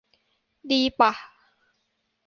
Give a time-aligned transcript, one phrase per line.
[0.71, 1.11] ดีป่ะ?